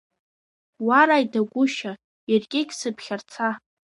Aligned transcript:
Уа 0.85 1.01
раидагәышьа, 1.07 1.91
иркьыкь 2.33 2.73
сыԥхьарца! 2.79 3.49